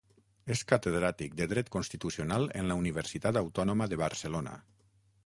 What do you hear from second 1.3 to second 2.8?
de Dret constitucional en la